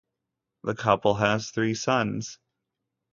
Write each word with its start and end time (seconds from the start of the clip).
The 0.63 0.73
couple 0.73 1.13
has 1.13 1.51
three 1.51 1.75
sons. 1.75 2.39